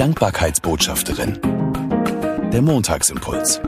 [0.00, 1.38] Dankbarkeitsbotschafterin.
[2.50, 3.60] Der Montagsimpuls.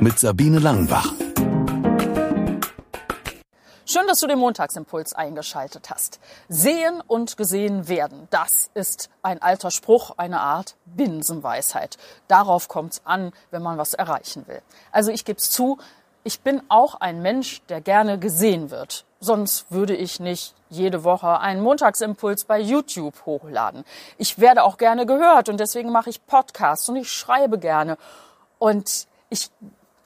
[0.00, 1.12] Mit Sabine Langenbach.
[3.84, 6.20] Schön, dass du den Montagsimpuls eingeschaltet hast.
[6.48, 11.98] Sehen und gesehen werden, das ist ein alter Spruch, eine Art Binsenweisheit.
[12.26, 14.62] Darauf kommt es an, wenn man was erreichen will.
[14.90, 15.76] Also ich gebe es zu,
[16.24, 19.04] ich bin auch ein Mensch, der gerne gesehen wird.
[19.20, 23.84] Sonst würde ich nicht jede Woche einen Montagsimpuls bei YouTube hochladen.
[24.16, 27.98] Ich werde auch gerne gehört und deswegen mache ich Podcasts und ich schreibe gerne.
[28.58, 29.50] Und ich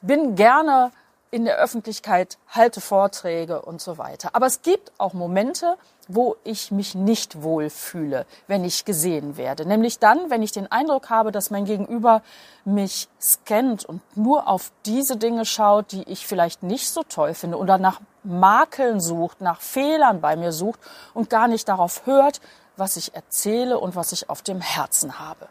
[0.01, 0.91] bin gerne
[1.33, 4.29] in der Öffentlichkeit, halte Vorträge und so weiter.
[4.33, 9.65] Aber es gibt auch Momente, wo ich mich nicht wohl fühle, wenn ich gesehen werde.
[9.65, 12.21] Nämlich dann, wenn ich den Eindruck habe, dass mein Gegenüber
[12.65, 17.57] mich scannt und nur auf diese Dinge schaut, die ich vielleicht nicht so toll finde
[17.57, 20.79] oder nach Makeln sucht, nach Fehlern bei mir sucht
[21.15, 22.41] und gar nicht darauf hört,
[22.77, 25.47] was ich erzähle und was ich auf dem Herzen habe.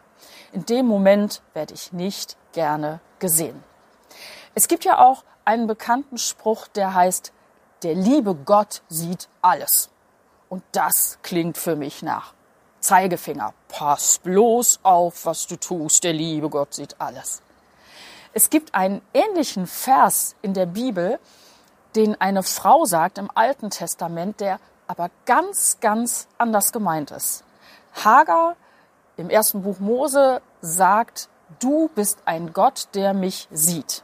[0.53, 3.61] In dem Moment werde ich nicht gerne gesehen.
[4.55, 7.31] Es gibt ja auch einen bekannten Spruch, der heißt,
[7.83, 9.89] der liebe Gott sieht alles.
[10.49, 12.33] Und das klingt für mich nach
[12.79, 13.53] Zeigefinger.
[13.69, 16.03] Pass bloß auf, was du tust.
[16.03, 17.41] Der liebe Gott sieht alles.
[18.33, 21.19] Es gibt einen ähnlichen Vers in der Bibel,
[21.95, 27.43] den eine Frau sagt im Alten Testament, der aber ganz, ganz anders gemeint ist.
[28.03, 28.55] Hagar
[29.17, 34.03] im ersten Buch Mose sagt, du bist ein Gott, der mich sieht.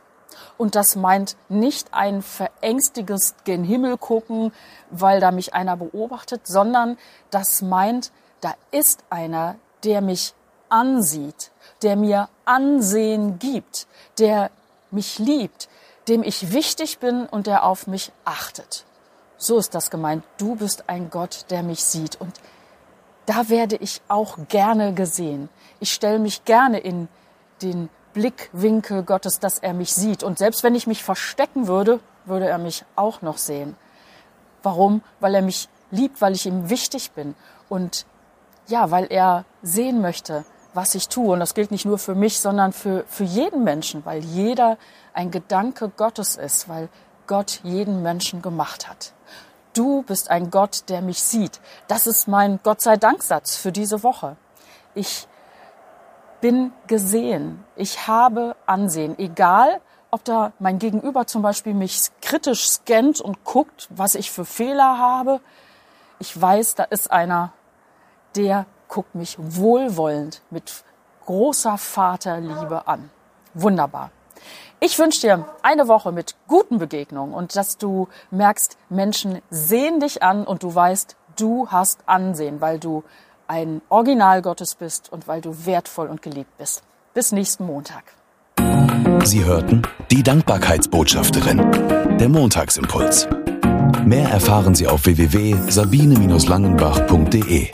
[0.58, 4.52] Und das meint nicht ein verängstiges gen Himmel gucken,
[4.90, 6.98] weil da mich einer beobachtet, sondern
[7.30, 10.34] das meint, da ist einer, der mich
[10.70, 11.52] ansieht,
[11.82, 14.52] der mir Ansehen gibt, der
[14.92, 15.70] mich liebt,
[16.08, 18.86] dem ich wichtig bin und der auf mich achtet.
[19.38, 20.24] So ist das gemeint.
[20.38, 22.20] Du bist ein Gott, der mich sieht.
[22.20, 22.34] Und
[23.26, 25.50] da werde ich auch gerne gesehen.
[25.80, 27.08] Ich stelle mich gerne in
[27.62, 30.24] den Blickwinkel Gottes, dass er mich sieht.
[30.24, 33.76] Und selbst wenn ich mich verstecken würde, würde er mich auch noch sehen.
[34.64, 35.02] Warum?
[35.20, 37.36] Weil er mich liebt, weil ich ihm wichtig bin.
[37.70, 38.06] Und
[38.68, 41.34] ja, weil er sehen möchte, was ich tue.
[41.34, 44.78] Und das gilt nicht nur für mich, sondern für, für jeden Menschen, weil jeder
[45.14, 46.90] ein Gedanke Gottes ist, weil
[47.28, 49.14] Gott jeden Menschen gemacht hat.
[49.74, 51.60] Du bist ein Gott, der mich sieht.
[51.88, 54.36] Das ist mein Gott sei Dank Satz für diese Woche.
[54.96, 55.28] Ich
[56.42, 57.64] bin gesehen.
[57.76, 59.18] Ich habe Ansehen.
[59.18, 64.46] Egal, ob da mein Gegenüber zum Beispiel mich kritisch scannt und guckt, was ich für
[64.46, 65.42] Fehler habe.
[66.20, 67.54] Ich weiß, da ist einer,
[68.36, 70.84] der guckt mich wohlwollend mit
[71.26, 73.10] großer Vaterliebe an.
[73.54, 74.12] Wunderbar.
[74.80, 80.24] Ich wünsche dir eine Woche mit guten Begegnungen und dass du merkst, Menschen sehen dich
[80.24, 83.04] an und du weißt, du hast Ansehen, weil du
[83.50, 86.84] ein Original Gottes bist und weil du wertvoll und geliebt bist.
[87.14, 88.14] Bis nächsten Montag.
[89.26, 93.28] Sie hörten die Dankbarkeitsbotschafterin, der Montagsimpuls.
[94.06, 97.72] Mehr erfahren Sie auf www.sabine-langenbach.de.